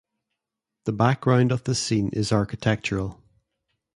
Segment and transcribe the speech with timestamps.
[0.85, 3.21] The background of the scene is architectural.